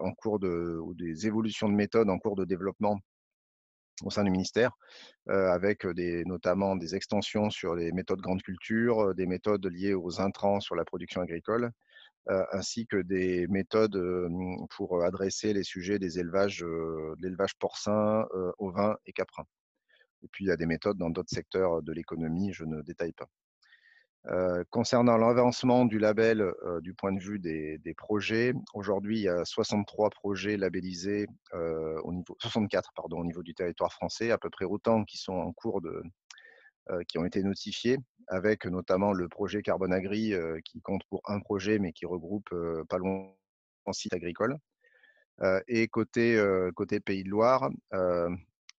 en 0.00 0.12
cours 0.12 0.38
de, 0.38 0.78
ou 0.80 0.94
des 0.94 1.26
évolutions 1.26 1.68
de 1.68 1.74
méthodes 1.74 2.08
en 2.08 2.18
cours 2.18 2.36
de 2.36 2.44
développement 2.44 2.98
au 4.04 4.10
sein 4.10 4.24
du 4.24 4.30
ministère, 4.30 4.70
avec 5.26 5.86
des, 5.86 6.24
notamment 6.24 6.76
des 6.76 6.94
extensions 6.94 7.50
sur 7.50 7.74
les 7.74 7.92
méthodes 7.92 8.20
grande 8.20 8.42
culture, 8.42 9.14
des 9.14 9.26
méthodes 9.26 9.66
liées 9.66 9.94
aux 9.94 10.20
intrants 10.20 10.60
sur 10.60 10.74
la 10.74 10.84
production 10.84 11.20
agricole, 11.20 11.70
ainsi 12.52 12.86
que 12.86 12.96
des 12.96 13.46
méthodes 13.48 14.00
pour 14.70 15.02
adresser 15.02 15.52
les 15.52 15.64
sujets 15.64 15.98
des 15.98 16.18
élevages, 16.18 16.60
de 16.60 17.16
l'élevage 17.20 17.54
porcin, 17.58 18.24
ovin 18.58 18.96
et 19.06 19.12
caprin. 19.12 19.44
Et 20.22 20.28
puis, 20.28 20.44
il 20.44 20.48
y 20.48 20.52
a 20.52 20.56
des 20.56 20.66
méthodes 20.66 20.98
dans 20.98 21.10
d'autres 21.10 21.34
secteurs 21.34 21.82
de 21.82 21.92
l'économie, 21.92 22.52
je 22.52 22.64
ne 22.64 22.82
détaille 22.82 23.12
pas 23.12 23.28
concernant 24.70 25.16
l'avancement 25.16 25.86
du 25.86 25.98
label 25.98 26.52
du 26.82 26.94
point 26.94 27.12
de 27.12 27.20
vue 27.20 27.38
des, 27.38 27.94
projets, 27.96 28.52
aujourd'hui 28.74 29.20
il 29.20 29.22
y 29.22 29.28
a 29.28 29.44
63 29.44 30.10
projets 30.10 30.56
labellisés 30.56 31.26
au 31.52 32.12
niveau 32.12 32.36
64 32.40 32.90
pardon 32.94 33.20
au 33.20 33.24
niveau 33.24 33.42
du 33.42 33.54
territoire 33.54 33.92
français, 33.92 34.30
à 34.30 34.38
peu 34.38 34.50
près 34.50 34.66
autant 34.66 35.04
qui 35.04 35.16
sont 35.16 35.32
en 35.32 35.52
cours 35.52 35.80
de 35.80 36.02
qui 37.08 37.18
ont 37.18 37.24
été 37.24 37.42
notifiés, 37.42 37.98
avec 38.26 38.66
notamment 38.66 39.12
le 39.12 39.28
projet 39.28 39.62
Carbone 39.62 39.92
Agri 39.92 40.34
qui 40.64 40.80
compte 40.82 41.02
pour 41.08 41.22
un 41.26 41.40
projet 41.40 41.78
mais 41.78 41.92
qui 41.92 42.04
regroupe 42.04 42.50
pas 42.88 42.98
loin 42.98 43.32
de 43.86 43.92
sites 43.92 44.14
agricoles. 44.14 44.56
et 45.66 45.88
côté 45.88 46.38
côté 46.74 47.00
Pays 47.00 47.24
de 47.24 47.30
Loire, 47.30 47.70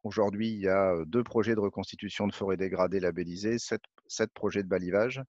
Aujourd'hui, 0.04 0.50
il 0.50 0.60
y 0.62 0.68
a 0.68 0.96
deux 1.06 1.24
projets 1.24 1.54
de 1.54 1.60
reconstitution 1.60 2.26
de 2.26 2.34
forêts 2.34 2.58
dégradées 2.58 3.00
labellisés, 3.00 3.60
sept, 3.60 3.82
projets 4.34 4.64
de 4.64 4.68
balivage. 4.68 5.22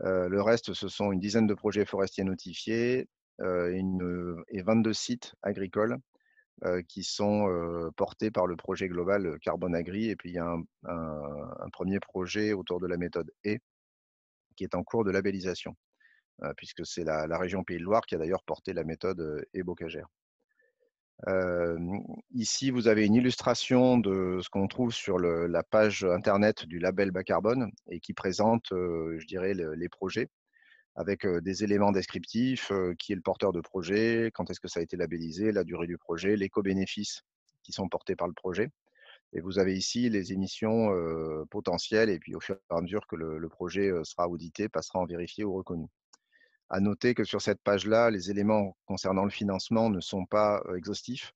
le 0.00 0.40
reste, 0.40 0.72
ce 0.74 0.88
sont 0.88 1.12
une 1.12 1.20
dizaine 1.20 1.46
de 1.46 1.54
projets 1.54 1.84
forestiers 1.84 2.24
notifiés 2.24 3.08
et 3.40 4.62
22 4.62 4.92
sites 4.92 5.34
agricoles 5.42 5.98
qui 6.88 7.04
sont 7.04 7.90
portés 7.96 8.30
par 8.30 8.46
le 8.46 8.56
projet 8.56 8.88
global 8.88 9.38
Carbone 9.40 9.74
Agri. 9.74 10.10
Et 10.10 10.16
puis, 10.16 10.30
il 10.30 10.34
y 10.34 10.38
a 10.38 10.56
un, 10.84 11.70
premier 11.72 12.00
projet 12.00 12.52
autour 12.52 12.80
de 12.80 12.86
la 12.86 12.96
méthode 12.96 13.30
E 13.46 13.56
qui 14.56 14.64
est 14.64 14.74
en 14.74 14.84
cours 14.84 15.04
de 15.04 15.10
labellisation, 15.10 15.74
puisque 16.56 16.84
c'est 16.86 17.04
la, 17.04 17.38
région 17.38 17.64
Pays 17.64 17.78
de 17.78 17.84
Loire 17.84 18.02
qui 18.02 18.14
a 18.14 18.18
d'ailleurs 18.18 18.42
porté 18.44 18.72
la 18.72 18.84
méthode 18.84 19.20
E 19.20 19.62
ici, 22.32 22.70
vous 22.70 22.88
avez 22.88 23.04
une 23.04 23.14
illustration 23.14 23.98
de 23.98 24.40
ce 24.42 24.48
qu'on 24.48 24.68
trouve 24.68 24.92
sur 24.92 25.18
la 25.18 25.62
page 25.62 26.04
internet 26.04 26.66
du 26.66 26.78
label 26.78 27.10
bas 27.10 27.24
carbone 27.24 27.70
et 27.90 28.00
qui 28.00 28.14
présente, 28.14 28.66
je 28.70 29.26
dirais, 29.26 29.54
les 29.54 29.88
projets. 29.88 30.28
avec 30.96 31.26
des 31.26 31.64
éléments 31.64 31.92
descriptifs, 31.92 32.72
qui 32.98 33.12
est 33.12 33.16
le 33.16 33.22
porteur 33.22 33.52
de 33.52 33.60
projet, 33.60 34.30
quand 34.34 34.50
est-ce 34.50 34.60
que 34.60 34.68
ça 34.68 34.80
a 34.80 34.82
été 34.82 34.96
labellisé, 34.96 35.52
la 35.52 35.64
durée 35.64 35.86
du 35.86 35.98
projet, 35.98 36.36
l'éco-bénéfices 36.36 37.22
qui 37.62 37.72
sont 37.72 37.88
portés 37.88 38.16
par 38.16 38.28
le 38.28 38.34
projet. 38.34 38.70
Et 39.32 39.40
vous 39.40 39.58
avez 39.58 39.76
ici 39.76 40.08
les 40.10 40.32
émissions 40.32 40.90
potentielles 41.50 42.10
et 42.10 42.18
puis 42.18 42.34
au 42.34 42.40
fur 42.40 42.56
et 42.56 42.74
à 42.74 42.80
mesure 42.80 43.06
que 43.06 43.16
le, 43.16 43.48
projet 43.48 43.90
sera 44.04 44.28
audité, 44.28 44.68
passera 44.68 44.98
en 44.98 45.06
vérifié 45.06 45.44
ou 45.44 45.54
reconnu. 45.54 45.86
À 46.70 46.80
noter 46.80 47.14
que 47.14 47.24
sur 47.24 47.42
cette 47.42 47.60
page-là, 47.62 48.10
les 48.10 48.30
éléments 48.30 48.76
concernant 48.86 49.24
le 49.24 49.30
financement 49.30 49.90
ne 49.90 50.00
sont 50.00 50.24
pas 50.24 50.62
exhaustifs, 50.76 51.32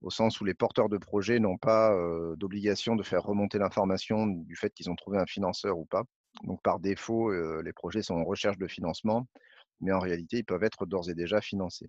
au 0.00 0.10
sens 0.10 0.40
où 0.40 0.44
les 0.44 0.54
porteurs 0.54 0.88
de 0.88 0.98
projet 0.98 1.38
n'ont 1.38 1.56
pas 1.56 1.96
d'obligation 2.36 2.96
de 2.96 3.04
faire 3.04 3.22
remonter 3.22 3.58
l'information 3.58 4.26
du 4.26 4.56
fait 4.56 4.70
qu'ils 4.74 4.90
ont 4.90 4.96
trouvé 4.96 5.18
un 5.18 5.26
financeur 5.26 5.78
ou 5.78 5.84
pas. 5.84 6.02
Donc 6.44 6.60
par 6.62 6.80
défaut, 6.80 7.32
les 7.62 7.72
projets 7.72 8.02
sont 8.02 8.16
en 8.16 8.24
recherche 8.24 8.58
de 8.58 8.66
financement, 8.66 9.28
mais 9.80 9.92
en 9.92 10.00
réalité, 10.00 10.38
ils 10.38 10.44
peuvent 10.44 10.64
être 10.64 10.84
d'ores 10.84 11.08
et 11.08 11.14
déjà 11.14 11.40
financés. 11.40 11.88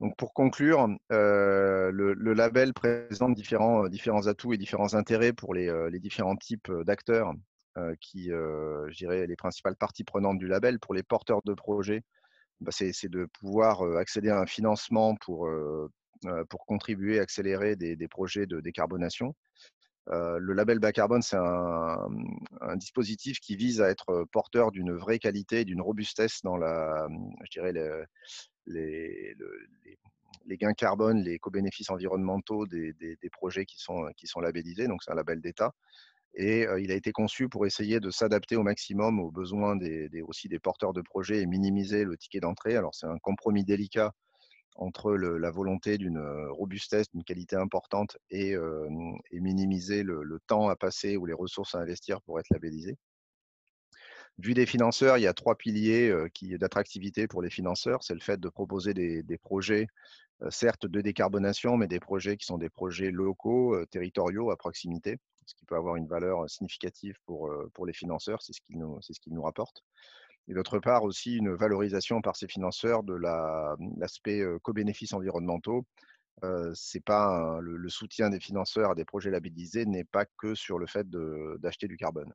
Donc 0.00 0.16
pour 0.16 0.34
conclure, 0.34 0.88
le, 1.10 2.32
label 2.34 2.74
présente 2.74 3.34
différents 3.34 4.26
atouts 4.26 4.52
et 4.52 4.58
différents 4.58 4.94
intérêts 4.94 5.32
pour 5.32 5.54
les, 5.54 6.00
différents 6.00 6.36
types 6.36 6.70
d'acteurs 6.84 7.32
qui, 8.00 8.28
je 8.28 8.96
dirais, 8.96 9.26
les 9.26 9.36
principales 9.36 9.76
parties 9.76 10.04
prenantes 10.04 10.38
du 10.38 10.46
label. 10.46 10.78
Pour 10.78 10.94
les 10.94 11.02
porteurs 11.02 11.40
de 11.44 11.54
projets, 11.54 12.02
bah, 12.60 12.70
c'est 12.72 13.08
de 13.08 13.26
pouvoir 13.40 13.82
accéder 13.96 14.30
à 14.30 14.40
un 14.40 14.46
financement 14.46 15.14
pour, 15.16 15.48
pour 16.48 16.66
contribuer, 16.66 17.20
accélérer 17.20 17.76
des, 17.76 17.96
des 17.96 18.08
projets 18.08 18.46
de 18.46 18.60
décarbonation. 18.60 19.34
le 20.08 20.52
label 20.52 20.78
bas 20.78 20.92
carbone, 20.92 21.22
c'est 21.22 21.36
un, 21.36 22.76
dispositif 22.76 23.40
qui 23.40 23.56
vise 23.56 23.80
à 23.80 23.88
être 23.88 24.24
porteur 24.32 24.70
d'une 24.70 24.92
vraie 24.92 25.18
qualité, 25.18 25.64
d'une 25.64 25.80
robustesse 25.80 26.42
dans 26.42 26.56
la, 26.56 27.08
je 27.44 27.50
dirais, 27.50 27.72
les, 28.66 29.36
gains 30.56 30.74
carbone, 30.74 31.22
les 31.22 31.38
co-bénéfices 31.38 31.90
environnementaux 31.90 32.66
des, 32.66 33.16
projets 33.32 33.66
qui 33.66 33.78
sont, 33.78 34.10
qui 34.16 34.26
sont 34.26 34.40
labellisés. 34.40 34.88
Donc, 34.88 35.02
c'est 35.02 35.10
un 35.10 35.16
label 35.16 35.40
d'État. 35.40 35.72
Et 36.36 36.66
il 36.78 36.92
a 36.92 36.94
été 36.94 37.12
conçu 37.12 37.48
pour 37.48 37.64
essayer 37.64 37.98
de 37.98 38.10
s'adapter 38.10 38.56
au 38.56 38.62
maximum 38.62 39.20
aux 39.20 39.30
besoins 39.30 39.74
des, 39.74 40.22
aussi 40.22 40.48
des 40.48 40.58
porteurs 40.58 40.92
de 40.92 41.00
projets 41.00 41.40
et 41.40 41.46
minimiser 41.46 42.04
le 42.04 42.16
ticket 42.16 42.40
d'entrée. 42.40 42.76
Alors, 42.76 42.94
c'est 42.94 43.06
un 43.06 43.18
compromis 43.18 43.64
délicat 43.64 44.12
entre 44.74 45.14
la 45.14 45.50
volonté 45.50 45.96
d'une 45.96 46.22
robustesse, 46.50 47.10
d'une 47.10 47.24
qualité 47.24 47.56
importante 47.56 48.18
et, 48.30 48.54
minimiser 49.32 50.02
le, 50.02 50.22
le, 50.22 50.38
temps 50.46 50.68
à 50.68 50.76
passer 50.76 51.16
ou 51.16 51.24
les 51.24 51.32
ressources 51.32 51.74
à 51.74 51.78
investir 51.78 52.20
pour 52.20 52.38
être 52.38 52.50
labellisé. 52.50 52.98
Vu 54.38 54.52
des 54.52 54.66
financeurs, 54.66 55.16
il 55.16 55.22
y 55.22 55.26
a 55.26 55.32
trois 55.32 55.54
piliers 55.54 56.12
d'attractivité 56.58 57.26
pour 57.26 57.40
les 57.40 57.48
financeurs. 57.48 58.02
C'est 58.02 58.12
le 58.12 58.20
fait 58.20 58.38
de 58.38 58.48
proposer 58.50 58.92
des, 58.92 59.38
projets, 59.38 59.86
certes 60.50 60.86
de 60.86 61.00
décarbonation, 61.00 61.76
mais 61.76 61.86
des 61.86 62.00
projets 62.00 62.36
qui 62.36 62.46
sont 62.46 62.58
des 62.58 62.68
projets 62.68 63.10
locaux, 63.10 63.76
territoriaux, 63.86 64.50
à 64.50 64.56
proximité, 64.56 65.18
ce 65.46 65.54
qui 65.54 65.64
peut 65.64 65.76
avoir 65.76 65.96
une 65.96 66.06
valeur 66.06 66.48
significative 66.50 67.16
pour, 67.24 67.50
pour 67.72 67.86
les 67.86 67.92
financeurs, 67.92 68.42
c'est 68.42 68.52
ce 68.52 68.60
qu'ils 68.60 68.78
nous, 68.78 68.98
ce 69.00 69.12
nous 69.28 69.42
rapportent. 69.42 69.82
Et 70.48 70.54
d'autre 70.54 70.78
part 70.78 71.02
aussi 71.02 71.36
une 71.36 71.54
valorisation 71.54 72.20
par 72.20 72.36
ces 72.36 72.46
financeurs 72.46 73.02
de 73.02 73.14
l'aspect 73.98 74.44
co-bénéfices 74.62 75.12
environnementaux. 75.12 75.84
pas 77.04 77.58
le, 77.60 77.76
le, 77.76 77.88
soutien 77.88 78.30
des 78.30 78.40
financeurs 78.40 78.92
à 78.92 78.94
des 78.94 79.04
projets 79.04 79.30
labellisés 79.30 79.86
n'est 79.86 80.04
pas 80.04 80.26
que 80.38 80.54
sur 80.54 80.78
le 80.78 80.86
fait 80.86 81.08
d'acheter 81.10 81.88
du 81.88 81.96
carbone. 81.96 82.32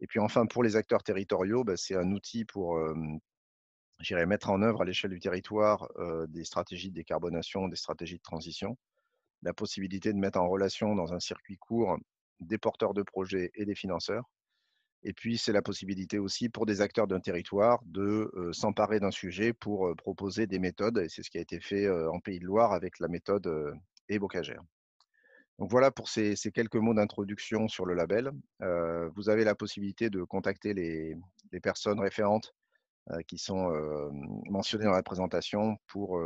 Et 0.00 0.06
puis 0.08 0.18
enfin, 0.18 0.46
pour 0.46 0.64
les 0.64 0.74
acteurs 0.74 1.04
territoriaux, 1.04 1.62
bah, 1.62 1.76
c'est 1.76 1.94
un 1.94 2.10
outil 2.10 2.44
pour 2.44 2.76
mettre 4.26 4.50
en 4.50 4.62
œuvre 4.62 4.82
à 4.82 4.84
l'échelle 4.84 5.10
du 5.10 5.20
territoire 5.20 5.88
des 6.28 6.44
stratégies 6.44 6.90
de 6.90 6.94
décarbonation, 6.94 7.68
des 7.68 7.76
stratégies 7.76 8.16
de 8.16 8.22
transition. 8.22 8.76
La 9.42 9.52
possibilité 9.52 10.12
de 10.12 10.18
mettre 10.18 10.38
en 10.38 10.48
relation 10.48 10.94
dans 10.94 11.12
un 11.12 11.20
circuit 11.20 11.56
court 11.56 11.98
des 12.40 12.58
porteurs 12.58 12.94
de 12.94 13.02
projets 13.02 13.50
et 13.54 13.64
des 13.64 13.74
financeurs. 13.74 14.24
Et 15.04 15.12
puis, 15.12 15.36
c'est 15.36 15.52
la 15.52 15.62
possibilité 15.62 16.18
aussi 16.18 16.48
pour 16.48 16.64
des 16.64 16.80
acteurs 16.80 17.08
d'un 17.08 17.20
territoire 17.20 17.80
de 17.86 18.30
s'emparer 18.52 19.00
d'un 19.00 19.10
sujet 19.10 19.52
pour 19.52 19.94
proposer 19.96 20.46
des 20.46 20.60
méthodes. 20.60 20.98
Et 20.98 21.08
c'est 21.08 21.22
ce 21.22 21.30
qui 21.30 21.38
a 21.38 21.40
été 21.40 21.60
fait 21.60 21.88
en 21.88 22.20
Pays 22.20 22.38
de 22.38 22.44
Loire 22.44 22.72
avec 22.72 23.00
la 23.00 23.08
méthode 23.08 23.74
ébocagère. 24.08 24.62
Donc 25.58 25.70
voilà 25.70 25.90
pour 25.90 26.08
ces, 26.08 26.34
quelques 26.52 26.76
mots 26.76 26.94
d'introduction 26.94 27.68
sur 27.68 27.86
le 27.86 27.94
label. 27.94 28.30
Vous 29.14 29.28
avez 29.28 29.44
la 29.44 29.54
possibilité 29.54 30.10
de 30.10 30.22
contacter 30.22 30.74
les, 30.74 31.16
personnes 31.62 32.00
référentes 32.00 32.54
qui 33.26 33.38
sont 33.38 33.70
euh, 33.72 34.10
mentionnées 34.48 34.84
dans 34.84 34.92
la 34.92 35.02
présentation 35.02 35.76
pour 35.88 36.20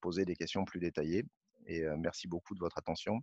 poser 0.00 0.24
des 0.24 0.36
questions 0.36 0.64
plus 0.64 0.80
détaillées. 0.80 1.24
Et 1.66 1.84
merci 1.98 2.28
beaucoup 2.28 2.54
de 2.54 2.60
votre 2.60 2.78
attention. 2.78 3.20